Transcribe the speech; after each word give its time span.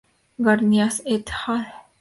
Garnica 0.45 0.89
et 1.05 1.31
al. 1.45 1.67